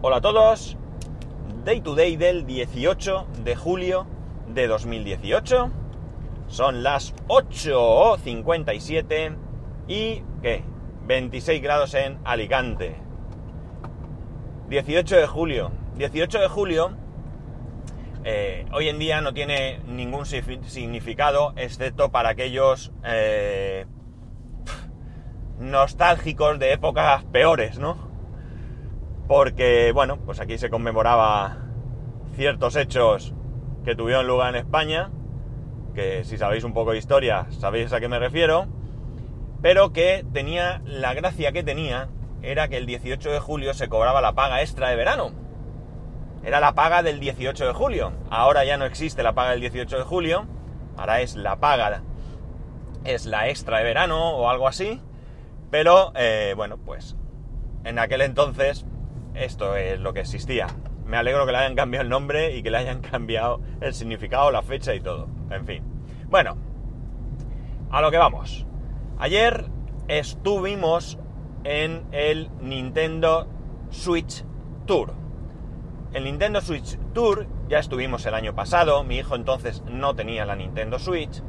Hola 0.00 0.18
a 0.18 0.20
todos. 0.20 0.76
Day 1.64 1.80
to 1.80 1.96
day 1.96 2.16
del 2.16 2.46
18 2.46 3.26
de 3.42 3.56
julio 3.56 4.06
de 4.46 4.68
2018. 4.68 5.72
Son 6.46 6.84
las 6.84 7.16
8.57 7.26 9.36
y 9.88 10.22
¿qué? 10.40 10.62
26 11.04 11.60
grados 11.60 11.94
en 11.94 12.20
Alicante. 12.24 12.94
18 14.68 15.16
de 15.16 15.26
julio. 15.26 15.72
18 15.96 16.38
de 16.38 16.48
julio 16.48 16.92
eh, 18.22 18.66
hoy 18.72 18.88
en 18.88 19.00
día 19.00 19.20
no 19.20 19.34
tiene 19.34 19.80
ningún 19.86 20.26
significado 20.26 21.54
excepto 21.56 22.12
para 22.12 22.28
aquellos 22.28 22.92
eh, 23.04 23.84
nostálgicos 25.58 26.60
de 26.60 26.72
épocas 26.72 27.24
peores, 27.24 27.80
¿no? 27.80 28.07
Porque, 29.28 29.92
bueno, 29.92 30.16
pues 30.24 30.40
aquí 30.40 30.56
se 30.56 30.70
conmemoraba 30.70 31.58
ciertos 32.34 32.76
hechos 32.76 33.34
que 33.84 33.94
tuvieron 33.94 34.26
lugar 34.26 34.54
en 34.54 34.60
España, 34.62 35.10
que 35.94 36.24
si 36.24 36.38
sabéis 36.38 36.64
un 36.64 36.72
poco 36.72 36.92
de 36.92 36.98
historia 36.98 37.46
sabéis 37.50 37.92
a 37.92 38.00
qué 38.00 38.08
me 38.08 38.18
refiero, 38.18 38.66
pero 39.60 39.92
que 39.92 40.24
tenía 40.32 40.80
la 40.86 41.12
gracia 41.12 41.52
que 41.52 41.62
tenía 41.62 42.08
era 42.42 42.68
que 42.68 42.78
el 42.78 42.86
18 42.86 43.30
de 43.30 43.40
julio 43.40 43.74
se 43.74 43.88
cobraba 43.88 44.22
la 44.22 44.32
paga 44.32 44.62
extra 44.62 44.88
de 44.88 44.96
verano. 44.96 45.32
Era 46.42 46.60
la 46.60 46.74
paga 46.74 47.02
del 47.02 47.20
18 47.20 47.66
de 47.66 47.72
julio. 47.72 48.12
Ahora 48.30 48.64
ya 48.64 48.76
no 48.76 48.86
existe 48.86 49.22
la 49.22 49.34
paga 49.34 49.50
del 49.50 49.60
18 49.60 49.98
de 49.98 50.04
julio. 50.04 50.46
Ahora 50.96 51.20
es 51.20 51.36
la 51.36 51.56
paga, 51.56 52.02
es 53.04 53.26
la 53.26 53.48
extra 53.48 53.78
de 53.78 53.84
verano 53.84 54.36
o 54.36 54.48
algo 54.48 54.68
así. 54.68 55.02
Pero 55.70 56.12
eh, 56.14 56.54
bueno, 56.56 56.78
pues 56.78 57.16
en 57.84 57.98
aquel 57.98 58.22
entonces 58.22 58.86
esto 59.44 59.76
es 59.76 60.00
lo 60.00 60.12
que 60.12 60.20
existía. 60.20 60.66
Me 61.04 61.16
alegro 61.16 61.46
que 61.46 61.52
le 61.52 61.58
hayan 61.58 61.74
cambiado 61.74 62.02
el 62.02 62.10
nombre 62.10 62.56
y 62.56 62.62
que 62.62 62.70
le 62.70 62.78
hayan 62.78 63.00
cambiado 63.00 63.60
el 63.80 63.94
significado, 63.94 64.50
la 64.50 64.62
fecha 64.62 64.94
y 64.94 65.00
todo. 65.00 65.28
En 65.50 65.64
fin. 65.64 65.82
Bueno, 66.28 66.56
a 67.90 68.00
lo 68.02 68.10
que 68.10 68.18
vamos. 68.18 68.66
Ayer 69.18 69.64
estuvimos 70.06 71.18
en 71.64 72.06
el 72.12 72.50
Nintendo 72.60 73.48
Switch 73.90 74.44
Tour. 74.86 75.14
El 76.12 76.24
Nintendo 76.24 76.60
Switch 76.60 76.98
Tour 77.12 77.46
ya 77.68 77.78
estuvimos 77.78 78.24
el 78.26 78.34
año 78.34 78.54
pasado, 78.54 79.04
mi 79.04 79.16
hijo 79.16 79.34
entonces 79.34 79.82
no 79.90 80.14
tenía 80.14 80.46
la 80.46 80.56
Nintendo 80.56 80.98
Switch. 80.98 81.42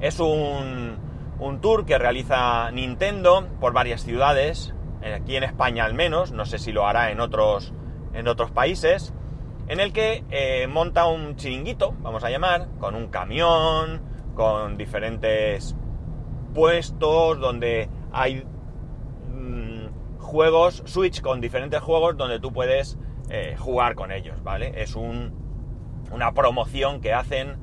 Es 0.00 0.20
un, 0.20 0.98
un 1.38 1.60
tour 1.60 1.86
que 1.86 1.98
realiza 1.98 2.70
Nintendo 2.70 3.48
por 3.60 3.72
varias 3.72 4.02
ciudades, 4.02 4.74
aquí 5.02 5.36
en 5.36 5.44
España 5.44 5.84
al 5.84 5.94
menos, 5.94 6.32
no 6.32 6.46
sé 6.46 6.58
si 6.58 6.72
lo 6.72 6.86
hará 6.86 7.10
en 7.10 7.20
otros, 7.20 7.72
en 8.14 8.28
otros 8.28 8.50
países, 8.50 9.12
en 9.68 9.80
el 9.80 9.92
que 9.92 10.24
eh, 10.30 10.66
monta 10.68 11.06
un 11.06 11.36
chiringuito, 11.36 11.94
vamos 12.00 12.22
a 12.24 12.30
llamar, 12.30 12.68
con 12.78 12.94
un 12.94 13.08
camión, 13.08 14.00
con 14.34 14.76
diferentes 14.76 15.74
puestos 16.54 17.40
donde 17.40 17.88
hay 18.12 18.44
mm, 19.32 20.18
juegos, 20.18 20.82
Switch 20.86 21.20
con 21.20 21.40
diferentes 21.40 21.80
juegos 21.80 22.16
donde 22.16 22.38
tú 22.38 22.52
puedes 22.52 22.98
eh, 23.28 23.56
jugar 23.58 23.94
con 23.94 24.12
ellos, 24.12 24.42
¿vale? 24.42 24.72
Es 24.80 24.94
un, 24.94 25.32
una 26.12 26.32
promoción 26.32 27.00
que 27.00 27.12
hacen 27.12 27.56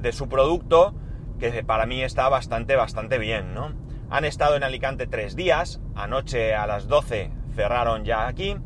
de 0.00 0.12
su 0.12 0.28
producto 0.28 0.94
que 1.38 1.64
para 1.64 1.86
mí 1.86 2.02
está 2.02 2.28
bastante, 2.28 2.76
bastante 2.76 3.18
bien, 3.18 3.54
¿no? 3.54 3.72
Han 4.10 4.24
estado 4.24 4.56
en 4.56 4.62
Alicante 4.62 5.06
tres 5.06 5.36
días, 5.36 5.80
anoche 5.94 6.54
a 6.54 6.66
las 6.66 6.88
12 6.88 7.30
cerraron 7.54 8.04
ya 8.04 8.26
aquí. 8.26 8.56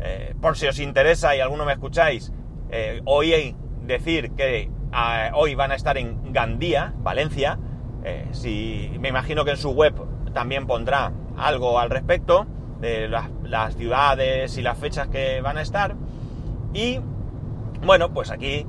Eh, 0.00 0.34
por 0.40 0.56
si 0.56 0.66
os 0.66 0.78
interesa 0.78 1.36
y 1.36 1.40
alguno 1.40 1.66
me 1.66 1.72
escucháis, 1.72 2.32
eh, 2.70 3.02
oí 3.04 3.54
decir 3.82 4.30
que 4.32 4.70
ah, 4.92 5.30
hoy 5.34 5.54
van 5.54 5.72
a 5.72 5.74
estar 5.74 5.98
en 5.98 6.32
Gandía, 6.32 6.94
Valencia. 6.98 7.58
Eh, 8.04 8.28
si, 8.30 8.90
me 8.98 9.08
imagino 9.08 9.44
que 9.44 9.50
en 9.50 9.56
su 9.58 9.72
web 9.72 9.94
también 10.32 10.66
pondrá 10.66 11.12
algo 11.36 11.78
al 11.78 11.90
respecto 11.90 12.46
de 12.80 13.08
las, 13.08 13.28
las 13.42 13.76
ciudades 13.76 14.56
y 14.56 14.62
las 14.62 14.78
fechas 14.78 15.08
que 15.08 15.42
van 15.42 15.58
a 15.58 15.62
estar. 15.62 15.96
Y 16.72 17.00
bueno, 17.84 18.14
pues 18.14 18.30
aquí 18.30 18.66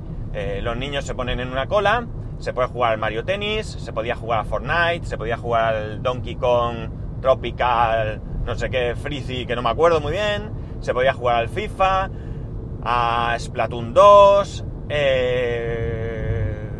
los 0.62 0.76
niños 0.76 1.04
se 1.04 1.14
ponen 1.14 1.40
en 1.40 1.50
una 1.50 1.66
cola, 1.66 2.06
se 2.40 2.52
puede 2.54 2.68
jugar 2.68 2.92
al 2.92 2.98
Mario 2.98 3.24
Tennis, 3.24 3.66
se 3.66 3.92
podía 3.92 4.16
jugar 4.16 4.40
a 4.40 4.44
Fortnite, 4.44 5.06
se 5.06 5.16
podía 5.16 5.36
jugar 5.36 5.74
al 5.74 6.02
Donkey 6.02 6.36
Kong 6.36 6.88
Tropical, 7.20 8.20
no 8.44 8.54
sé 8.54 8.70
qué, 8.70 8.96
Freezy, 8.96 9.46
que 9.46 9.54
no 9.54 9.62
me 9.62 9.68
acuerdo 9.68 10.00
muy 10.00 10.12
bien, 10.12 10.50
se 10.80 10.94
podía 10.94 11.12
jugar 11.12 11.36
al 11.36 11.48
FIFA, 11.50 12.10
a 12.82 13.36
Splatoon 13.38 13.92
2, 13.92 14.64
eh, 14.88 16.70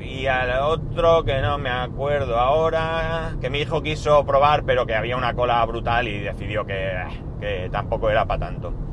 y 0.00 0.26
al 0.26 0.50
otro 0.60 1.22
que 1.22 1.40
no 1.40 1.58
me 1.58 1.70
acuerdo 1.70 2.36
ahora, 2.36 3.36
que 3.40 3.48
mi 3.48 3.60
hijo 3.60 3.80
quiso 3.80 4.26
probar, 4.26 4.64
pero 4.64 4.86
que 4.86 4.96
había 4.96 5.16
una 5.16 5.34
cola 5.34 5.64
brutal 5.64 6.08
y 6.08 6.18
decidió 6.18 6.66
que, 6.66 6.92
que 7.40 7.68
tampoco 7.70 8.10
era 8.10 8.26
para 8.26 8.46
tanto 8.46 8.91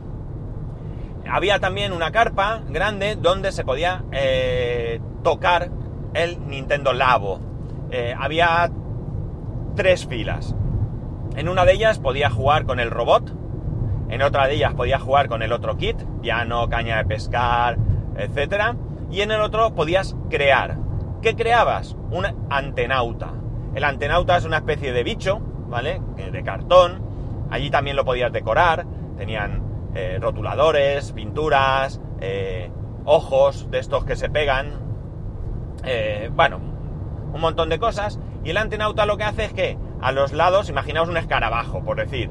había 1.32 1.60
también 1.60 1.94
una 1.94 2.12
carpa 2.12 2.62
grande 2.68 3.16
donde 3.16 3.52
se 3.52 3.64
podía 3.64 4.04
eh, 4.12 5.00
tocar 5.24 5.70
el 6.14 6.48
Nintendo 6.48 6.94
Labo. 6.94 7.40
Eh, 7.92 8.14
había 8.18 8.70
tres 9.76 10.06
filas. 10.06 10.56
En 11.36 11.48
una 11.48 11.66
de 11.66 11.74
ellas 11.74 12.00
podía 12.00 12.30
jugar 12.30 12.66
con 12.66 12.80
el 12.80 12.92
robot, 12.92 13.34
en 14.10 14.22
otra 14.24 14.48
de 14.48 14.56
ellas 14.56 14.74
podía 14.74 15.00
jugar 15.00 15.30
con 15.30 15.44
el 15.44 15.54
otro 15.54 15.78
kit, 15.78 15.98
piano, 16.22 16.68
caña 16.68 16.98
de 16.98 17.06
pescar, 17.06 17.78
etc. 18.18 18.76
Y 19.12 19.22
en 19.22 19.32
el 19.32 19.42
otro 19.42 19.76
podías 19.76 20.16
crear. 20.30 20.78
¿Qué 21.22 21.36
creabas? 21.36 21.96
Un 22.10 22.26
antenauta. 22.50 23.34
El 23.76 23.84
antenauta 23.84 24.38
es 24.38 24.46
una 24.46 24.58
especie 24.58 24.92
de 24.92 25.04
bicho, 25.04 25.40
¿vale? 25.68 26.02
De 26.32 26.44
cartón. 26.44 27.48
Allí 27.52 27.70
también 27.70 27.96
lo 27.96 28.04
podías 28.04 28.32
decorar. 28.32 28.86
Tenían 29.18 29.69
eh, 29.96 30.20
rotuladores, 30.22 31.12
pinturas, 31.14 32.00
eh, 32.22 32.72
ojos 33.06 33.70
de 33.72 33.80
estos 33.80 34.06
que 34.06 34.16
se 34.16 34.30
pegan, 34.30 34.74
eh, 35.84 36.30
bueno, 36.34 36.58
un 37.34 37.42
montón 37.42 37.70
de 37.70 37.80
cosas. 37.80 38.20
Y 38.44 38.52
el 38.52 38.58
antenauta 38.58 39.06
lo 39.06 39.18
que 39.18 39.24
hace 39.24 39.46
es 39.46 39.54
que 39.54 39.78
a 40.02 40.12
los 40.12 40.32
lados, 40.34 40.70
imaginaos 40.70 41.10
un 41.10 41.18
escarabajo, 41.18 41.84
por 41.84 41.98
decir, 41.98 42.30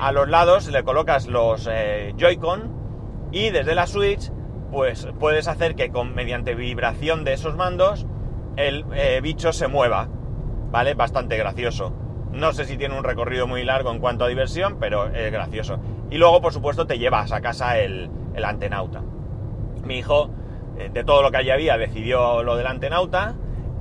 a 0.00 0.12
los 0.12 0.28
lados 0.28 0.68
le 0.68 0.84
colocas 0.84 1.26
los 1.26 1.68
Joy-Con 2.16 3.28
y 3.32 3.50
desde 3.50 3.74
la 3.74 3.86
Switch, 3.86 4.30
pues 4.70 5.08
puedes 5.18 5.48
hacer 5.48 5.74
que 5.74 5.90
con 5.90 6.14
mediante 6.14 6.54
vibración 6.54 7.24
de 7.24 7.32
esos 7.32 7.56
mandos 7.56 8.06
el 8.56 8.84
bicho 9.22 9.52
se 9.52 9.68
mueva, 9.68 10.08
¿vale? 10.70 10.94
Bastante 10.94 11.36
gracioso. 11.36 11.92
No 12.32 12.52
sé 12.52 12.66
si 12.66 12.76
tiene 12.76 12.96
un 12.96 13.04
recorrido 13.04 13.46
muy 13.46 13.64
largo 13.64 13.90
en 13.90 13.98
cuanto 13.98 14.24
a 14.24 14.28
diversión, 14.28 14.76
pero 14.78 15.06
es 15.06 15.32
gracioso. 15.32 15.78
Y 16.10 16.18
luego, 16.18 16.40
por 16.40 16.52
supuesto, 16.52 16.86
te 16.86 16.98
llevas 16.98 17.32
a 17.32 17.40
casa 17.40 17.78
el, 17.78 18.10
antenauta. 18.44 19.02
Mi 19.84 19.98
hijo, 19.98 20.30
eh, 20.78 20.90
de 20.92 21.04
todo 21.04 21.22
lo 21.22 21.30
que 21.30 21.38
allí 21.38 21.50
había, 21.50 21.76
decidió 21.76 22.42
lo 22.42 22.56
del 22.56 22.66
antenauta 22.66 23.34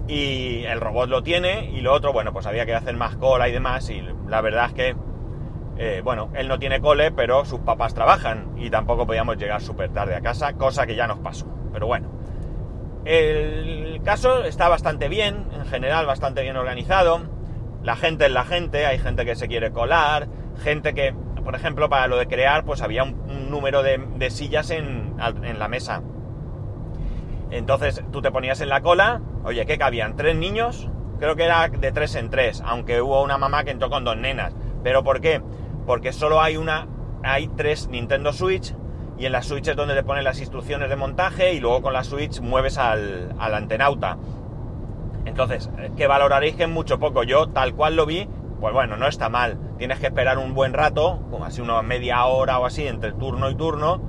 y 0.07 0.63
el 0.65 0.79
robot 0.81 1.09
lo 1.09 1.23
tiene 1.23 1.71
y 1.71 1.81
lo 1.81 1.93
otro, 1.93 2.13
bueno, 2.13 2.31
pues 2.31 2.45
había 2.45 2.65
que 2.65 2.73
hacer 2.73 2.95
más 2.95 3.15
cola 3.15 3.49
y 3.49 3.51
demás 3.51 3.89
y 3.89 4.03
la 4.27 4.41
verdad 4.41 4.67
es 4.67 4.73
que, 4.73 4.95
eh, 5.77 6.01
bueno, 6.03 6.29
él 6.35 6.47
no 6.47 6.59
tiene 6.59 6.79
cole, 6.79 7.11
pero 7.11 7.45
sus 7.45 7.59
papás 7.61 7.93
trabajan 7.93 8.53
y 8.57 8.69
tampoco 8.69 9.05
podíamos 9.05 9.37
llegar 9.37 9.61
súper 9.61 9.91
tarde 9.91 10.15
a 10.15 10.21
casa, 10.21 10.53
cosa 10.53 10.85
que 10.85 10.95
ya 10.95 11.07
nos 11.07 11.19
pasó. 11.19 11.47
Pero 11.73 11.87
bueno, 11.87 12.09
el 13.05 14.01
caso 14.03 14.43
está 14.43 14.67
bastante 14.67 15.09
bien, 15.09 15.47
en 15.53 15.65
general 15.65 16.05
bastante 16.05 16.41
bien 16.41 16.57
organizado. 16.57 17.21
La 17.83 17.95
gente 17.95 18.25
es 18.25 18.31
la 18.31 18.45
gente, 18.45 18.85
hay 18.85 18.97
gente 18.97 19.25
que 19.25 19.35
se 19.35 19.47
quiere 19.47 19.71
colar, 19.71 20.27
gente 20.63 20.93
que 20.93 21.13
por 21.45 21.53
ejemplo, 21.53 21.89
para 21.89 22.07
lo 22.07 22.17
de 22.17 22.27
crear, 22.27 22.65
pues 22.65 22.81
había 22.81 23.03
un, 23.03 23.51
número 23.51 23.83
de, 23.83 24.29
sillas 24.31 24.71
en, 24.71 25.15
la 25.15 25.67
mesa. 25.67 26.01
Entonces 27.51 28.03
tú 28.11 28.23
te 28.23 28.31
ponías 28.31 28.59
en 28.61 28.69
la 28.69 28.81
cola, 28.81 29.21
oye, 29.43 29.63
¿qué 29.67 29.77
cabían? 29.77 30.15
¿Tres 30.15 30.35
niños? 30.35 30.89
Creo 31.19 31.35
que 31.35 31.43
era 31.43 31.69
de 31.69 31.91
tres 31.91 32.15
en 32.15 32.31
tres, 32.31 32.63
aunque 32.65 32.99
hubo 32.99 33.21
una 33.23 33.37
mamá 33.37 33.63
que 33.63 33.69
entró 33.69 33.91
con 33.91 34.03
dos 34.03 34.17
nenas. 34.17 34.55
¿Pero 34.83 35.03
por 35.03 35.21
qué? 35.21 35.41
Porque 35.85 36.11
solo 36.11 36.41
hay 36.41 36.57
una, 36.57 36.87
hay 37.23 37.47
tres 37.49 37.87
Nintendo 37.89 38.33
Switch 38.33 38.75
y 39.19 39.27
en 39.27 39.31
la 39.31 39.43
Switch 39.43 39.67
es 39.67 39.75
donde 39.75 39.93
te 39.93 40.03
ponen 40.03 40.23
las 40.23 40.39
instrucciones 40.39 40.89
de 40.89 40.95
montaje 40.95 41.53
y 41.53 41.59
luego 41.59 41.83
con 41.83 41.93
la 41.93 42.03
Switch 42.03 42.41
mueves 42.41 42.79
al, 42.79 43.35
al 43.37 43.53
antenauta. 43.53 44.17
Entonces, 45.25 45.69
que 45.95 46.07
valoraréis 46.07 46.55
que 46.55 46.63
es 46.63 46.69
mucho 46.69 46.99
poco. 46.99 47.21
Yo 47.23 47.49
tal 47.49 47.75
cual 47.75 47.95
lo 47.95 48.07
vi, 48.07 48.27
pues 48.59 48.73
bueno, 48.73 48.97
no 48.97 49.07
está 49.07 49.29
mal. 49.29 49.59
Tienes 49.77 49.99
que 49.99 50.07
esperar 50.07 50.37
un 50.37 50.53
buen 50.53 50.73
rato, 50.73 51.19
como 51.29 51.43
así 51.43 51.59
una 51.59 51.81
media 51.81 52.23
hora 52.25 52.59
o 52.59 52.65
así, 52.65 52.87
entre 52.87 53.11
turno 53.11 53.49
y 53.49 53.55
turno, 53.55 54.01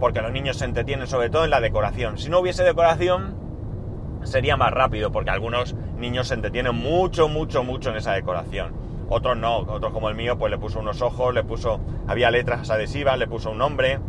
porque 0.00 0.20
los 0.20 0.32
niños 0.32 0.56
se 0.56 0.64
entretienen 0.64 1.06
sobre 1.06 1.30
todo 1.30 1.44
en 1.44 1.50
la 1.50 1.60
decoración. 1.60 2.18
Si 2.18 2.28
no 2.28 2.40
hubiese 2.40 2.64
decoración, 2.64 3.36
sería 4.24 4.56
más 4.56 4.72
rápido, 4.72 5.12
porque 5.12 5.30
algunos 5.30 5.76
niños 5.98 6.28
se 6.28 6.34
entretienen 6.34 6.74
mucho, 6.74 7.28
mucho, 7.28 7.62
mucho 7.62 7.90
en 7.90 7.96
esa 7.96 8.12
decoración. 8.12 8.74
Otros 9.08 9.36
no, 9.36 9.58
otros 9.58 9.92
como 9.92 10.08
el 10.08 10.16
mío, 10.16 10.36
pues 10.36 10.50
le 10.50 10.58
puso 10.58 10.80
unos 10.80 11.00
ojos, 11.00 11.32
le 11.32 11.44
puso, 11.44 11.80
había 12.08 12.30
letras 12.32 12.68
adhesivas, 12.70 13.16
le 13.16 13.28
puso 13.28 13.52
un 13.52 13.58
nombre, 13.58 14.00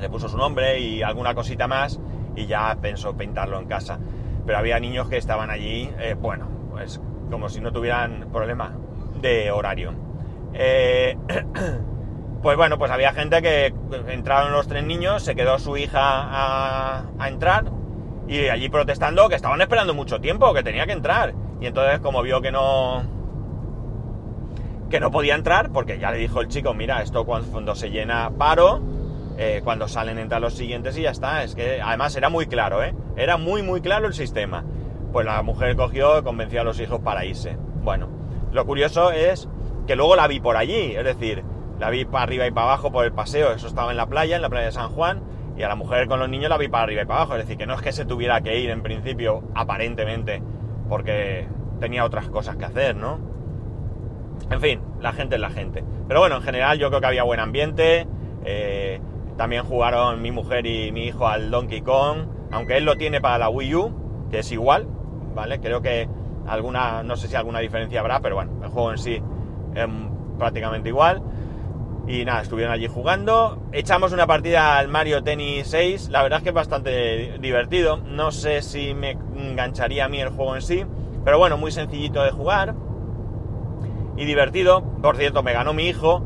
le 0.00 0.10
puso 0.10 0.28
su 0.28 0.36
nombre 0.36 0.80
y 0.80 1.02
alguna 1.02 1.34
cosita 1.34 1.68
más 1.68 2.00
y 2.34 2.46
ya 2.46 2.76
pensó 2.80 3.16
pintarlo 3.16 3.58
en 3.60 3.66
casa. 3.66 4.00
Pero 4.44 4.58
había 4.58 4.80
niños 4.80 5.08
que 5.08 5.16
estaban 5.16 5.50
allí, 5.50 5.90
eh, 6.00 6.16
bueno, 6.18 6.48
pues 6.72 7.00
como 7.30 7.48
si 7.48 7.60
no 7.60 7.70
tuvieran 7.70 8.28
problema 8.32 8.72
horario. 9.52 9.94
Eh, 10.54 11.16
pues 12.42 12.56
bueno, 12.56 12.78
pues 12.78 12.90
había 12.90 13.12
gente 13.12 13.42
que 13.42 13.74
entraron 14.08 14.52
los 14.52 14.66
tres 14.68 14.84
niños, 14.84 15.22
se 15.22 15.34
quedó 15.34 15.58
su 15.58 15.76
hija 15.76 16.00
a, 16.00 17.04
a 17.18 17.28
entrar 17.28 17.64
y 18.28 18.48
allí 18.48 18.68
protestando 18.68 19.28
que 19.28 19.36
estaban 19.36 19.60
esperando 19.60 19.94
mucho 19.94 20.20
tiempo, 20.20 20.52
que 20.52 20.62
tenía 20.62 20.86
que 20.86 20.92
entrar. 20.92 21.34
Y 21.60 21.66
entonces 21.66 22.00
como 22.00 22.22
vio 22.22 22.40
que 22.40 22.52
no 22.52 23.04
que 24.90 25.00
no 25.00 25.10
podía 25.10 25.34
entrar, 25.34 25.70
porque 25.72 25.98
ya 25.98 26.12
le 26.12 26.18
dijo 26.18 26.40
el 26.40 26.48
chico, 26.48 26.72
mira, 26.72 27.02
esto 27.02 27.24
cuando 27.24 27.74
se 27.74 27.90
llena 27.90 28.30
paro, 28.38 28.80
eh, 29.36 29.60
cuando 29.64 29.88
salen 29.88 30.18
entran 30.18 30.40
los 30.40 30.54
siguientes 30.54 30.96
y 30.96 31.02
ya 31.02 31.10
está. 31.10 31.42
Es 31.42 31.54
que 31.54 31.80
además 31.80 32.16
era 32.16 32.28
muy 32.28 32.46
claro, 32.46 32.82
¿eh? 32.82 32.94
Era 33.16 33.36
muy 33.36 33.62
muy 33.62 33.80
claro 33.80 34.06
el 34.06 34.14
sistema. 34.14 34.64
Pues 35.12 35.26
la 35.26 35.42
mujer 35.42 35.76
cogió 35.76 36.18
y 36.18 36.22
convenció 36.22 36.60
a 36.60 36.64
los 36.64 36.80
hijos 36.80 37.00
para 37.00 37.24
irse. 37.24 37.56
Bueno, 37.82 38.08
lo 38.56 38.66
curioso 38.66 39.12
es 39.12 39.48
que 39.86 39.94
luego 39.94 40.16
la 40.16 40.26
vi 40.26 40.40
por 40.40 40.56
allí, 40.56 40.96
es 40.96 41.04
decir, 41.04 41.44
la 41.78 41.90
vi 41.90 42.04
para 42.04 42.24
arriba 42.24 42.46
y 42.46 42.50
para 42.50 42.68
abajo 42.68 42.90
por 42.90 43.04
el 43.04 43.12
paseo, 43.12 43.52
eso 43.52 43.68
estaba 43.68 43.92
en 43.92 43.96
la 43.96 44.06
playa, 44.06 44.34
en 44.34 44.42
la 44.42 44.48
playa 44.48 44.66
de 44.66 44.72
San 44.72 44.88
Juan, 44.88 45.22
y 45.56 45.62
a 45.62 45.68
la 45.68 45.76
mujer 45.76 46.08
con 46.08 46.18
los 46.18 46.28
niños 46.28 46.50
la 46.50 46.58
vi 46.58 46.68
para 46.68 46.84
arriba 46.84 47.02
y 47.02 47.06
para 47.06 47.20
abajo, 47.20 47.34
es 47.34 47.40
decir, 47.40 47.56
que 47.56 47.66
no 47.66 47.74
es 47.74 47.82
que 47.82 47.92
se 47.92 48.04
tuviera 48.04 48.40
que 48.40 48.58
ir 48.58 48.70
en 48.70 48.82
principio, 48.82 49.44
aparentemente, 49.54 50.42
porque 50.88 51.46
tenía 51.78 52.04
otras 52.04 52.28
cosas 52.28 52.56
que 52.56 52.64
hacer, 52.64 52.96
¿no? 52.96 53.18
En 54.50 54.60
fin, 54.60 54.80
la 55.00 55.12
gente 55.12 55.36
es 55.36 55.40
la 55.40 55.50
gente. 55.50 55.84
Pero 56.08 56.20
bueno, 56.20 56.36
en 56.36 56.42
general 56.42 56.78
yo 56.78 56.88
creo 56.88 57.00
que 57.00 57.06
había 57.06 57.22
buen 57.22 57.40
ambiente, 57.40 58.06
eh, 58.44 59.00
también 59.36 59.64
jugaron 59.64 60.22
mi 60.22 60.30
mujer 60.30 60.66
y 60.66 60.92
mi 60.92 61.06
hijo 61.06 61.28
al 61.28 61.50
Donkey 61.50 61.82
Kong, 61.82 62.26
aunque 62.50 62.76
él 62.78 62.84
lo 62.84 62.96
tiene 62.96 63.20
para 63.20 63.38
la 63.38 63.48
Wii 63.48 63.74
U, 63.74 64.28
que 64.30 64.38
es 64.40 64.50
igual, 64.52 64.86
¿vale? 65.34 65.60
Creo 65.60 65.82
que 65.82 66.08
alguna, 66.46 67.02
no 67.02 67.16
sé 67.16 67.28
si 67.28 67.36
alguna 67.36 67.60
diferencia 67.60 68.00
habrá, 68.00 68.20
pero 68.20 68.36
bueno, 68.36 68.52
el 68.62 68.68
juego 68.70 68.92
en 68.92 68.98
sí 68.98 69.22
es 69.74 69.86
prácticamente 70.38 70.88
igual. 70.88 71.22
Y 72.08 72.24
nada, 72.24 72.42
estuvieron 72.42 72.72
allí 72.72 72.86
jugando. 72.86 73.58
Echamos 73.72 74.12
una 74.12 74.28
partida 74.28 74.78
al 74.78 74.86
Mario 74.86 75.24
Tennis 75.24 75.66
6. 75.66 76.08
La 76.10 76.22
verdad 76.22 76.38
es 76.38 76.42
que 76.44 76.50
es 76.50 76.54
bastante 76.54 77.38
divertido. 77.40 77.96
No 77.96 78.30
sé 78.30 78.62
si 78.62 78.94
me 78.94 79.18
engancharía 79.34 80.04
a 80.04 80.08
mí 80.08 80.20
el 80.20 80.28
juego 80.28 80.54
en 80.54 80.62
sí. 80.62 80.84
Pero 81.24 81.38
bueno, 81.38 81.56
muy 81.56 81.72
sencillito 81.72 82.22
de 82.22 82.30
jugar. 82.30 82.76
Y 84.16 84.24
divertido. 84.24 84.84
Por 85.02 85.16
cierto, 85.16 85.42
me 85.42 85.52
ganó 85.52 85.72
mi 85.72 85.88
hijo. 85.88 86.22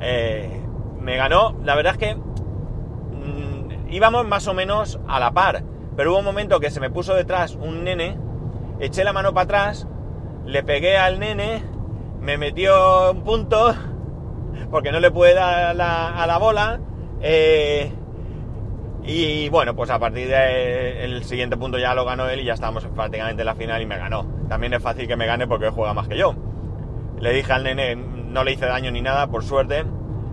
Eh, 0.00 0.60
me 1.00 1.16
ganó. 1.16 1.56
La 1.64 1.76
verdad 1.76 1.94
es 1.94 1.98
que 1.98 2.14
mmm, 2.14 3.88
íbamos 3.88 4.26
más 4.26 4.46
o 4.48 4.52
menos 4.52 5.00
a 5.08 5.18
la 5.18 5.32
par. 5.32 5.62
Pero 5.96 6.12
hubo 6.12 6.18
un 6.18 6.26
momento 6.26 6.60
que 6.60 6.70
se 6.70 6.80
me 6.80 6.90
puso 6.90 7.14
detrás 7.14 7.54
un 7.54 7.84
nene. 7.84 8.18
Eché 8.82 9.04
la 9.04 9.12
mano 9.12 9.32
para 9.32 9.44
atrás. 9.44 9.86
Le 10.44 10.64
pegué 10.64 10.98
al 10.98 11.20
nene. 11.20 11.62
Me 12.20 12.36
metió 12.36 13.12
un 13.12 13.22
punto 13.22 13.72
porque 14.72 14.90
no 14.90 14.98
le 14.98 15.12
puede 15.12 15.34
dar 15.34 15.80
a 15.80 16.26
la, 16.26 16.38
bola. 16.38 16.80
Eh, 17.20 17.92
y 19.04 19.48
bueno, 19.50 19.76
pues 19.76 19.88
a 19.90 20.00
partir 20.00 20.26
del 20.26 21.22
siguiente 21.22 21.56
punto 21.56 21.78
ya 21.78 21.94
lo 21.94 22.04
ganó 22.04 22.28
él 22.28 22.40
y 22.40 22.44
ya 22.44 22.54
estábamos 22.54 22.84
prácticamente 22.86 23.42
en 23.42 23.46
la 23.46 23.54
final 23.54 23.80
y 23.80 23.86
me 23.86 23.98
ganó. 23.98 24.26
También 24.48 24.74
es 24.74 24.82
fácil 24.82 25.06
que 25.06 25.14
me 25.14 25.26
gane 25.26 25.46
porque 25.46 25.70
juega 25.70 25.94
más 25.94 26.08
que 26.08 26.18
yo. 26.18 26.34
Le 27.20 27.32
dije 27.32 27.52
al 27.52 27.62
nene, 27.62 27.94
no 27.94 28.42
le 28.42 28.50
hice 28.50 28.66
daño 28.66 28.90
ni 28.90 29.00
nada, 29.00 29.28
por 29.28 29.44
suerte, 29.44 29.84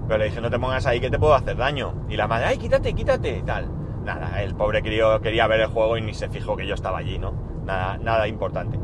pero 0.07 0.18
le 0.18 0.25
dije, 0.25 0.42
no 0.42 0.50
te 0.50 0.57
pongas 0.57 0.88
ahí 0.88 1.00
que 1.00 1.12
te 1.12 1.19
puedo 1.19 1.36
hacer 1.36 1.56
daño. 1.56 1.94
Y 2.10 2.16
la 2.16 2.28
madre, 2.28 2.48
ay, 2.48 2.57
quítate, 2.57 2.94
quítate, 2.94 3.38
y 3.38 3.44
tal. 3.44 3.69
Nada, 4.04 4.42
el 4.42 4.56
pobre 4.56 4.81
crío 4.81 5.22
quería 5.22 5.46
ver 5.46 5.60
el 5.60 5.68
juego 5.68 5.98
y 5.98 6.01
ni 6.01 6.16
se 6.16 6.30
fijó 6.30 6.57
que 6.57 6.66
yo 6.66 6.74
estaba 6.74 6.98
allí, 6.98 7.19
¿no? 7.19 7.49
Nada, 7.69 8.27
importante. 8.27 8.80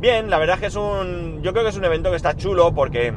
Bien, 0.00 0.30
la 0.30 0.38
verdad 0.38 0.54
es 0.54 0.60
que 0.60 0.66
es 0.66 0.76
un. 0.76 1.42
Yo 1.42 1.52
creo 1.52 1.64
que 1.64 1.70
es 1.70 1.76
un 1.76 1.84
evento 1.84 2.10
que 2.10 2.16
está 2.16 2.34
chulo 2.36 2.74
porque 2.74 3.14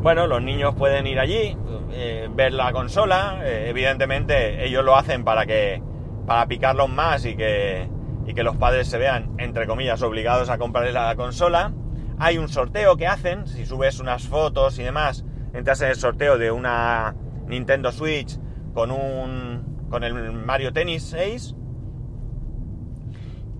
bueno, 0.00 0.26
los 0.26 0.42
niños 0.42 0.74
pueden 0.74 1.06
ir 1.06 1.18
allí, 1.18 1.56
eh, 1.92 2.28
ver 2.30 2.52
la 2.52 2.72
consola, 2.72 3.40
eh, 3.42 3.66
evidentemente 3.68 4.66
ellos 4.66 4.84
lo 4.84 4.96
hacen 4.96 5.24
para 5.24 5.46
que 5.46 5.82
para 6.26 6.46
picarlos 6.46 6.90
más 6.90 7.24
y 7.24 7.36
que, 7.36 7.88
y 8.26 8.34
que 8.34 8.42
los 8.42 8.56
padres 8.56 8.88
se 8.88 8.98
vean, 8.98 9.34
entre 9.38 9.66
comillas, 9.66 10.02
obligados 10.02 10.50
a 10.50 10.58
comprarles 10.58 10.92
la 10.92 11.14
consola. 11.16 11.72
Hay 12.18 12.36
un 12.38 12.48
sorteo 12.48 12.96
que 12.96 13.06
hacen, 13.06 13.46
si 13.46 13.64
subes 13.64 13.98
unas 13.98 14.26
fotos 14.28 14.78
y 14.78 14.82
demás, 14.82 15.24
entras 15.54 15.80
en 15.80 15.88
el 15.88 15.96
sorteo 15.96 16.36
de 16.36 16.50
una 16.50 17.14
Nintendo 17.46 17.92
Switch 17.92 18.38
con 18.74 18.90
un 18.90 19.74
con 19.88 20.02
el 20.02 20.32
Mario 20.32 20.72
Tennis 20.72 21.04
6. 21.10 21.54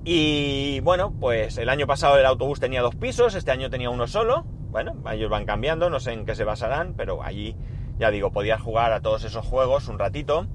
Y 0.04 0.80
bueno, 0.80 1.12
pues 1.18 1.56
el 1.58 1.68
año 1.68 1.86
pasado 1.86 2.18
el 2.18 2.26
autobús 2.26 2.60
tenía 2.60 2.82
dos 2.82 2.94
pisos, 2.94 3.34
este 3.34 3.50
año 3.50 3.70
tenía 3.70 3.90
uno 3.90 4.06
solo 4.06 4.44
bueno, 4.74 4.96
ellos 5.12 5.30
van 5.30 5.46
cambiando, 5.46 5.88
no 5.88 6.00
sé 6.00 6.14
en 6.14 6.26
qué 6.26 6.34
se 6.34 6.42
basarán, 6.42 6.94
pero 6.94 7.22
allí, 7.22 7.54
ya 7.96 8.10
digo, 8.10 8.32
podías 8.32 8.60
jugar 8.60 8.92
a 8.92 9.02
todos 9.02 9.22
esos 9.22 9.46
juegos 9.46 9.86
un 9.86 10.00
ratito. 10.00 10.48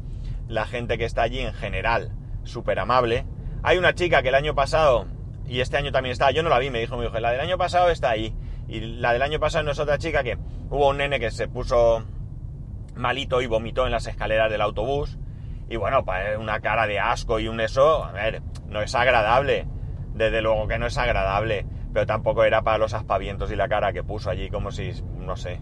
La 0.50 0.66
gente 0.66 0.98
que 0.98 1.06
está 1.06 1.22
allí 1.22 1.40
en 1.40 1.54
general, 1.54 2.12
súper 2.44 2.80
amable. 2.80 3.26
Hay 3.64 3.78
una 3.78 3.96
chica 3.96 4.22
que 4.22 4.28
el 4.28 4.36
año 4.36 4.56
pasado, 4.56 5.06
y 5.48 5.62
este 5.62 5.78
año 5.78 5.94
también 5.94 6.12
está, 6.12 6.32
yo 6.32 6.44
no 6.44 6.50
la 6.50 6.60
vi, 6.60 6.70
me 6.70 6.82
dijo 6.82 6.98
mi 6.98 7.06
hijo, 7.06 7.18
la 7.18 7.32
del 7.32 7.40
año 7.40 7.58
pasado 7.58 7.90
está 7.92 8.10
ahí. 8.10 8.36
Y 8.68 8.82
la 8.82 9.14
del 9.14 9.22
año 9.22 9.40
pasado 9.40 9.64
no 9.64 9.72
es 9.72 9.80
otra 9.80 9.98
chica 9.98 10.22
que 10.22 10.38
hubo 10.70 10.90
un 10.90 10.98
nene 10.98 11.18
que 11.22 11.32
se 11.32 11.48
puso 11.48 12.04
malito 12.96 13.42
y 13.42 13.48
vomitó 13.48 13.86
en 13.86 13.94
las 13.94 14.06
escaleras 14.06 14.52
del 14.52 14.60
autobús. 14.60 15.18
Y 15.70 15.76
bueno, 15.76 16.04
pues 16.04 16.38
una 16.38 16.60
cara 16.60 16.88
de 16.88 17.00
asco 17.00 17.40
y 17.40 17.48
un 17.48 17.60
eso, 17.62 18.04
a 18.04 18.12
ver, 18.12 18.42
no 18.68 18.82
es 18.82 18.94
agradable. 18.96 19.68
Desde 20.14 20.42
luego 20.42 20.68
que 20.68 20.80
no 20.80 20.88
es 20.88 20.98
agradable 20.98 21.66
pero 21.94 22.06
tampoco 22.06 22.44
era 22.44 22.62
para 22.62 22.78
los 22.78 22.94
aspavientos 22.94 23.52
y 23.52 23.56
la 23.56 23.68
cara 23.68 23.94
que 23.94 24.04
puso 24.04 24.30
allí 24.30 24.50
como 24.50 24.72
si, 24.72 24.92
no 25.18 25.36
sé, 25.36 25.60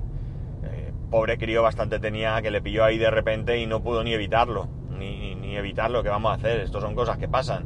eh, 0.64 0.94
pobre 1.10 1.38
crío 1.38 1.64
bastante 1.64 2.00
tenía 2.00 2.42
que 2.42 2.52
le 2.52 2.62
pilló 2.62 2.84
ahí 2.84 2.98
de 2.98 3.10
repente 3.10 3.58
y 3.58 3.66
no 3.66 3.82
pudo 3.82 4.04
ni 4.04 4.14
evitarlo, 4.14 4.68
ni, 4.90 5.36
ni 5.36 5.56
evitarlo, 5.56 6.04
¿qué 6.04 6.10
vamos 6.10 6.32
a 6.32 6.36
hacer? 6.36 6.60
Esto 6.62 6.82
son 6.82 6.96
cosas 6.96 7.18
que 7.18 7.28
pasan. 7.28 7.66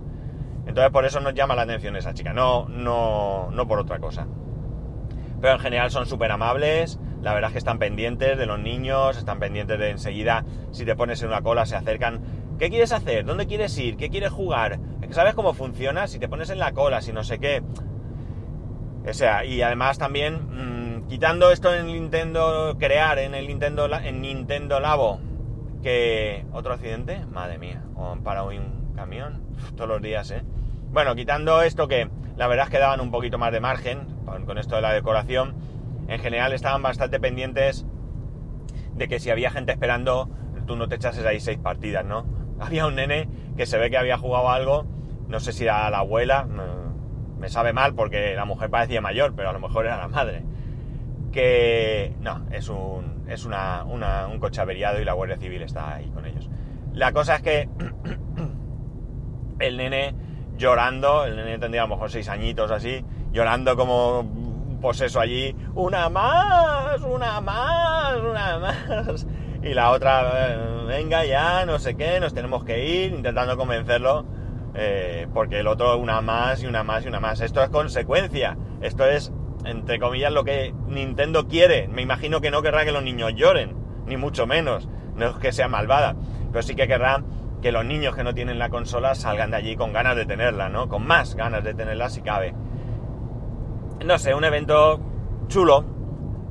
Entonces 0.68 0.92
por 0.92 1.06
eso 1.06 1.20
nos 1.20 1.34
llama 1.34 1.56
la 1.56 1.64
atención 1.64 1.96
esa 1.96 2.14
chica, 2.14 2.34
no, 2.34 2.68
no, 2.70 3.50
no 3.52 3.68
por 3.68 3.80
otra 3.80 4.00
cosa. 4.00 4.28
Pero 5.42 5.54
en 5.54 5.60
general 5.60 5.90
son 5.90 6.06
súper 6.06 6.32
amables, 6.32 7.00
la 7.22 7.34
verdad 7.34 7.50
es 7.50 7.54
que 7.54 7.60
están 7.60 7.80
pendientes 7.80 8.38
de 8.38 8.46
los 8.46 8.60
niños, 8.60 9.18
están 9.18 9.40
pendientes 9.40 9.78
de 9.78 9.92
enseguida, 9.92 10.44
si 10.72 10.86
te 10.86 10.96
pones 10.96 11.22
en 11.22 11.30
una 11.30 11.42
cola 11.42 11.66
se 11.66 11.76
acercan. 11.76 12.22
¿Qué 12.58 12.70
quieres 12.70 12.92
hacer? 12.92 13.26
¿Dónde 13.26 13.48
quieres 13.48 13.78
ir? 13.78 13.98
¿Qué 13.98 14.10
quieres 14.10 14.32
jugar? 14.32 14.80
¿Sabes 15.12 15.34
cómo 15.34 15.54
funciona? 15.54 16.08
Si 16.08 16.20
te 16.20 16.30
pones 16.30 16.50
en 16.50 16.60
la 16.60 16.72
cola, 16.72 17.02
si 17.02 17.12
no 17.12 17.24
sé 17.24 17.40
qué. 17.40 17.64
O 19.08 19.14
sea, 19.14 19.46
y 19.46 19.62
además 19.62 19.98
también, 19.98 20.36
mmm, 20.36 21.08
quitando 21.08 21.52
esto 21.52 21.74
en 21.74 21.88
Nintendo, 21.88 22.78
crear 22.80 23.18
en 23.20 23.34
el 23.36 23.48
Nintendo, 23.48 23.90
en 23.94 24.22
Nintendo 24.22 24.80
Labo, 24.80 25.20
que... 25.82 26.46
¿Otro 26.54 26.74
accidente? 26.74 27.26
Madre 27.32 27.58
mía, 27.58 27.84
o 27.96 28.12
han 28.12 28.22
parado 28.24 28.50
un 28.50 28.94
camión, 28.96 29.42
todos 29.76 29.90
los 29.90 30.02
días, 30.02 30.30
¿eh? 30.32 30.44
Bueno, 30.92 31.16
quitando 31.16 31.62
esto 31.64 31.88
que 31.88 32.10
la 32.38 32.48
verdad 32.48 32.66
es 32.66 32.72
que 32.72 32.80
daban 32.80 33.02
un 33.02 33.12
poquito 33.12 33.38
más 33.38 33.52
de 33.52 33.60
margen 33.60 34.06
con 34.46 34.58
esto 34.58 34.76
de 34.76 34.82
la 34.82 34.94
decoración, 34.94 35.56
en 36.12 36.20
general 36.20 36.52
estaban 36.52 36.84
bastante 36.84 37.22
pendientes 37.22 37.86
de 38.96 39.08
que 39.08 39.20
si 39.20 39.30
había 39.30 39.50
gente 39.50 39.72
esperando, 39.72 40.30
tú 40.68 40.76
no 40.76 40.90
te 40.90 40.96
echases 40.96 41.26
ahí 41.26 41.40
seis 41.40 41.58
partidas, 41.58 42.06
¿no? 42.06 42.26
Había 42.60 42.86
un 42.86 42.96
nene 42.96 43.30
que 43.56 43.66
se 43.66 43.78
ve 43.78 43.90
que 43.90 43.98
había 43.98 44.18
jugado 44.18 44.50
algo, 44.50 44.86
no 45.28 45.40
sé 45.40 45.52
si 45.52 45.64
era 45.64 45.90
la 45.90 46.00
abuela, 46.00 46.46
me 47.40 47.50
sabe 47.50 47.74
mal 47.74 47.96
porque 47.96 48.36
la 48.36 48.46
mujer 48.46 48.70
parecía 48.70 49.02
mayor, 49.02 49.34
pero 49.36 49.50
a 49.50 49.54
lo 49.54 49.60
mejor 49.60 49.86
era 49.88 49.98
la 49.98 50.08
madre. 50.08 50.44
Que 51.32 52.14
no, 52.20 52.46
es 52.52 52.70
un, 52.70 53.26
es 53.28 53.46
una, 53.46 53.84
un 53.86 54.40
coche 54.40 54.62
averiado 54.62 55.02
y 55.02 55.06
la 55.06 55.14
Guardia 55.14 55.38
Civil 55.38 55.64
está 55.64 55.96
ahí 55.96 56.12
con 56.12 56.28
ellos. 56.28 56.50
La 56.94 57.14
cosa 57.14 57.38
es 57.38 57.42
que 57.42 57.70
el 59.60 59.78
nene 59.78 60.14
llorando, 60.56 61.26
el 61.26 61.36
nene 61.36 61.58
tendría 61.58 61.82
a 61.82 61.88
lo 61.88 61.96
mejor 61.96 62.12
seis 62.12 62.30
añitos 62.30 62.70
así, 62.70 63.04
llorando 63.32 63.76
como 63.76 64.24
un 64.82 64.88
poseso 64.90 65.20
allí, 65.20 65.56
una 65.76 66.10
más, 66.10 67.02
una 67.02 67.40
más, 67.40 68.16
una 68.18 68.60
más. 68.60 69.28
Y 69.62 69.76
la 69.76 69.92
otra, 69.92 70.88
venga 70.88 71.24
ya, 71.24 71.68
no 71.68 71.78
sé 71.78 71.96
qué, 71.96 72.20
nos 72.20 72.34
tenemos 72.34 72.64
que 72.64 72.84
ir, 72.84 73.14
intentando 73.14 73.56
convencerlo 73.58 74.26
eh, 74.74 75.28
porque 75.36 75.60
el 75.60 75.68
otro 75.68 75.98
una 75.98 76.22
más 76.22 76.64
y 76.64 76.66
una 76.66 76.84
más 76.84 77.06
y 77.06 77.10
una 77.10 77.20
más. 77.20 77.42
Esto 77.42 77.62
es 77.62 77.70
consecuencia. 77.70 78.58
Esto 78.82 79.06
es, 79.06 79.32
entre 79.66 80.00
comillas, 80.00 80.32
lo 80.32 80.44
que 80.44 80.74
Nintendo 80.88 81.48
quiere. 81.48 81.88
Me 81.88 82.02
imagino 82.02 82.42
que 82.42 82.50
no 82.50 82.64
querrá 82.64 82.84
que 82.84 82.92
los 82.92 83.04
niños 83.04 83.34
lloren, 83.36 83.76
ni 84.08 84.18
mucho 84.18 84.48
menos. 84.48 84.90
No 85.16 85.28
es 85.28 85.36
que 85.36 85.52
sea 85.52 85.68
malvada, 85.68 86.16
pero 86.52 86.64
sí 86.64 86.74
que 86.74 86.88
querrá 86.88 87.24
que 87.62 87.72
los 87.72 87.86
niños 87.86 88.16
que 88.16 88.24
no 88.24 88.34
tienen 88.34 88.58
la 88.58 88.70
consola 88.70 89.14
salgan 89.14 89.52
de 89.52 89.58
allí 89.58 89.76
con 89.76 89.94
ganas 89.94 90.16
de 90.16 90.26
tenerla, 90.26 90.70
¿no? 90.70 90.90
Con 90.90 91.06
más 91.06 91.36
ganas 91.36 91.64
de 91.64 91.76
tenerla 91.76 92.10
si 92.10 92.22
cabe. 92.22 92.56
No 94.06 94.18
sé, 94.18 94.34
un 94.34 94.44
evento 94.44 95.00
chulo, 95.48 95.86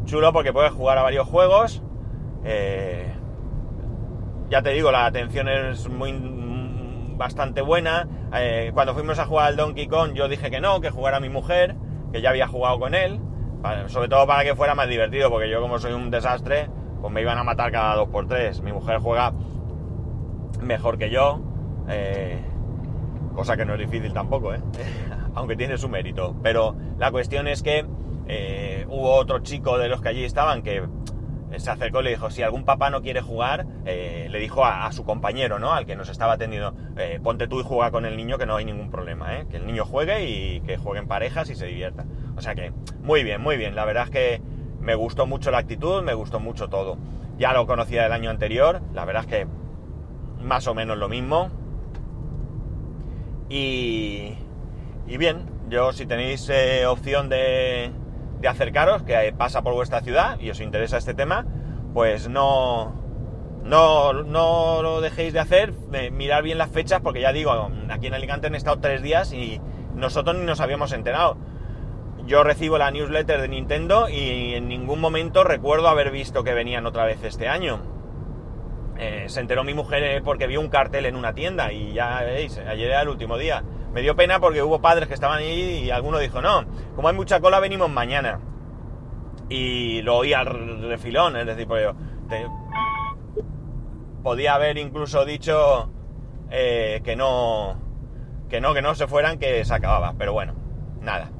chulo 0.04 0.32
porque 0.32 0.52
puedes 0.52 0.72
jugar 0.72 0.98
a 0.98 1.02
varios 1.02 1.26
juegos. 1.26 1.82
Eh, 2.44 3.12
ya 4.48 4.62
te 4.62 4.70
digo, 4.70 4.90
la 4.90 5.06
atención 5.06 5.48
es 5.48 5.88
muy 5.88 6.12
bastante 7.16 7.60
buena. 7.62 8.08
Eh, 8.34 8.70
cuando 8.72 8.94
fuimos 8.94 9.18
a 9.18 9.26
jugar 9.26 9.48
al 9.48 9.56
Donkey 9.56 9.86
Kong 9.88 10.12
yo 10.14 10.28
dije 10.28 10.50
que 10.50 10.60
no, 10.60 10.80
que 10.80 10.90
jugara 10.90 11.20
mi 11.20 11.28
mujer, 11.28 11.76
que 12.12 12.20
ya 12.20 12.30
había 12.30 12.46
jugado 12.46 12.78
con 12.78 12.94
él, 12.94 13.20
sobre 13.86 14.08
todo 14.08 14.26
para 14.26 14.44
que 14.44 14.54
fuera 14.54 14.74
más 14.74 14.88
divertido, 14.88 15.30
porque 15.30 15.50
yo 15.50 15.60
como 15.60 15.78
soy 15.78 15.92
un 15.92 16.10
desastre, 16.10 16.68
pues 17.00 17.12
me 17.12 17.20
iban 17.20 17.38
a 17.38 17.44
matar 17.44 17.70
cada 17.70 17.94
dos 17.96 18.08
por 18.08 18.26
tres. 18.26 18.62
Mi 18.62 18.72
mujer 18.72 18.98
juega 19.00 19.32
mejor 20.62 20.98
que 20.98 21.10
yo, 21.10 21.40
eh, 21.88 22.42
cosa 23.34 23.56
que 23.56 23.64
no 23.64 23.74
es 23.74 23.80
difícil 23.80 24.12
tampoco, 24.12 24.54
¿eh? 24.54 24.60
aunque 25.34 25.56
tiene 25.56 25.78
su 25.78 25.88
mérito. 25.88 26.36
Pero 26.42 26.76
la 26.98 27.10
cuestión 27.10 27.48
es 27.48 27.62
que 27.62 27.86
eh, 28.28 28.86
hubo 28.88 29.14
otro 29.14 29.40
chico 29.40 29.78
de 29.78 29.88
los 29.88 30.00
que 30.00 30.08
allí 30.08 30.24
estaban 30.24 30.62
que 30.62 30.82
se 31.56 31.70
acercó 31.70 32.00
y 32.00 32.04
le 32.04 32.10
dijo, 32.10 32.30
si 32.30 32.42
algún 32.42 32.64
papá 32.64 32.90
no 32.90 33.02
quiere 33.02 33.20
jugar, 33.20 33.66
le 33.84 34.38
dijo 34.38 34.64
a, 34.64 34.90
su 34.92 35.02
compañero, 35.02 35.58
¿no? 35.58 35.72
Al 35.72 35.84
que 35.84 35.96
nos 35.96 36.08
estaba 36.08 36.34
atendiendo, 36.34 36.76
ponte 37.24 37.48
tú 37.48 37.58
y 37.58 37.64
juega 37.64 37.90
con 37.90 38.06
el 38.06 38.16
niño 38.16 38.38
que 38.38 38.46
no 38.46 38.54
hay 38.54 38.64
ningún 38.64 38.88
problema, 38.88 39.36
¿eh? 39.36 39.46
Que 39.50 39.56
el 39.56 39.66
niño 39.66 39.84
juegue 39.84 40.28
y 40.28 40.60
que 40.60 40.76
jueguen 40.76 41.08
parejas 41.08 41.50
y 41.50 41.56
se 41.56 41.66
divierta. 41.66 42.04
O 42.36 42.40
sea 42.40 42.54
que, 42.54 42.72
muy 43.02 43.24
bien, 43.24 43.40
muy 43.40 43.56
bien. 43.56 43.74
La 43.74 43.84
verdad 43.84 44.04
es 44.04 44.10
que 44.10 44.42
me 44.80 44.94
gustó 44.94 45.26
mucho 45.26 45.50
la 45.50 45.58
actitud, 45.58 46.02
me 46.02 46.14
gustó 46.14 46.40
mucho 46.40 46.68
todo. 46.68 46.98
Ya 47.36 47.52
lo 47.52 47.66
conocía 47.66 48.02
del 48.02 48.12
año 48.12 48.30
anterior, 48.30 48.80
la 48.92 49.04
verdad 49.04 49.24
es 49.24 49.28
que 49.28 49.46
más 50.42 50.66
o 50.66 50.74
menos 50.74 50.98
lo 50.98 51.08
mismo. 51.08 51.50
Y, 53.48 54.34
y 55.10 55.18
bien, 55.18 55.44
yo 55.68 55.92
si 55.92 56.06
tenéis 56.06 56.48
eh, 56.48 56.86
opción 56.86 57.28
de, 57.28 57.92
acercaros, 58.48 59.02
que 59.02 59.34
pasa 59.36 59.60
por 59.60 59.74
vuestra 59.74 60.00
ciudad 60.00 60.40
y 60.40 60.48
os 60.48 60.60
interesa 60.60 60.96
este 60.96 61.12
tema, 61.12 61.44
pues 61.92 62.28
no, 62.30 62.94
no, 63.62 64.12
no 64.14 64.82
lo 64.82 65.00
dejéis 65.02 65.34
de 65.34 65.40
hacer, 65.40 65.74
eh, 65.92 66.10
mirar 66.10 66.42
bien 66.42 66.56
las 66.56 66.70
fechas, 66.70 67.00
porque 67.02 67.20
ya 67.20 67.32
digo, 67.32 67.70
aquí 67.90 68.06
en 68.06 68.14
Alicante 68.14 68.46
han 68.46 68.54
estado 68.54 68.80
tres 68.80 69.02
días 69.02 69.34
y 69.34 69.60
nosotros 69.94 70.36
ni 70.36 70.46
nos 70.46 70.60
habíamos 70.60 70.92
enterado 70.92 71.36
yo 72.30 72.44
recibo 72.44 72.78
la 72.78 72.92
newsletter 72.92 73.40
de 73.40 73.48
Nintendo 73.48 74.08
y 74.08 74.54
en 74.54 74.68
ningún 74.68 75.00
momento 75.00 75.42
recuerdo 75.42 75.88
haber 75.88 76.12
visto 76.12 76.44
que 76.44 76.54
venían 76.54 76.86
otra 76.86 77.04
vez 77.04 77.24
este 77.24 77.48
año. 77.48 77.80
Eh, 78.98 79.24
se 79.26 79.40
enteró 79.40 79.64
mi 79.64 79.74
mujer 79.74 80.04
eh, 80.04 80.22
porque 80.22 80.46
vio 80.46 80.60
un 80.60 80.68
cartel 80.68 81.06
en 81.06 81.16
una 81.16 81.34
tienda 81.34 81.72
y 81.72 81.92
ya 81.92 82.22
veis, 82.22 82.56
ayer 82.58 82.88
era 82.88 83.02
el 83.02 83.08
último 83.08 83.36
día. 83.36 83.64
Me 83.92 84.02
dio 84.02 84.14
pena 84.14 84.38
porque 84.38 84.62
hubo 84.62 84.80
padres 84.80 85.08
que 85.08 85.14
estaban 85.14 85.38
ahí 85.38 85.84
y 85.84 85.90
alguno 85.90 86.18
dijo, 86.18 86.40
no, 86.40 86.64
como 86.94 87.08
hay 87.08 87.14
mucha 87.14 87.40
cola 87.40 87.60
venimos 87.60 87.90
mañana. 87.90 88.40
Y 89.48 90.02
lo 90.02 90.18
oí 90.18 90.32
al 90.32 90.82
refilón, 90.82 91.36
es 91.36 91.46
decir, 91.46 91.66
pues 91.66 91.88
podía 94.22 94.54
haber 94.54 94.78
incluso 94.78 95.24
dicho 95.24 95.90
eh, 96.50 97.00
que 97.04 97.16
no, 97.16 97.76
que 98.48 98.60
no, 98.60 98.74
que 98.74 98.82
no 98.82 98.94
se 98.94 99.06
fueran, 99.08 99.38
que 99.38 99.64
se 99.64 99.74
acababa. 99.74 100.14
Pero 100.16 100.32
bueno, 100.32 100.54
nada. 101.00 101.30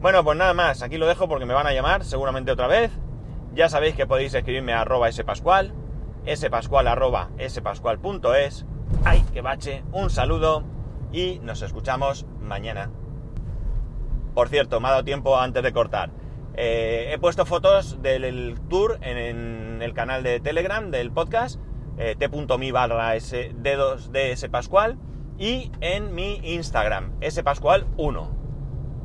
Bueno, 0.00 0.24
pues 0.24 0.38
nada 0.38 0.54
más, 0.54 0.82
aquí 0.82 0.96
lo 0.96 1.06
dejo 1.06 1.28
porque 1.28 1.46
me 1.46 1.54
van 1.54 1.66
a 1.66 1.72
llamar 1.72 2.04
seguramente 2.04 2.52
otra 2.52 2.68
vez. 2.68 2.90
Ya 3.54 3.68
sabéis 3.68 3.96
que 3.96 4.06
podéis 4.06 4.32
escribirme 4.34 4.72
a 4.72 4.82
arroba 4.82 5.10
spascual, 5.10 5.74
spascual 6.26 6.86
arroba 6.86 7.30
spascual.es. 7.46 8.64
¡Ay, 9.04 9.22
que 9.32 9.40
bache! 9.40 9.82
Un 9.92 10.08
saludo 10.08 10.64
y 11.12 11.38
nos 11.40 11.62
escuchamos 11.62 12.26
mañana. 12.40 12.90
Por 14.34 14.48
cierto, 14.48 14.80
me 14.80 14.88
ha 14.88 14.92
dado 14.92 15.04
tiempo 15.04 15.38
antes 15.38 15.62
de 15.62 15.72
cortar. 15.72 16.10
Eh, 16.54 17.10
he 17.12 17.18
puesto 17.18 17.46
fotos 17.46 18.02
del 18.02 18.60
tour 18.68 18.98
en, 19.00 19.80
el 19.80 19.94
canal 19.94 20.22
de 20.22 20.40
Telegram 20.40 20.90
del 20.90 21.12
podcast, 21.12 21.60
eh, 21.98 22.16
t.mi 22.18 22.70
barra 22.70 23.14
dedos 23.54 24.12
de 24.12 24.36
spascual 24.36 24.98
y 25.38 25.70
en 25.80 26.14
mi 26.14 26.40
Instagram, 26.42 27.18
spascual1 27.20 28.38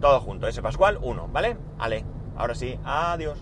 todo 0.04 0.20
junto, 0.20 0.48
ese 0.48 0.62
Pascual 0.62 1.00
1, 1.02 1.30
¿vale? 1.32 1.56
Ale, 1.80 2.04
ahora 2.36 2.56
sí, 2.56 2.78
adiós. 2.84 3.42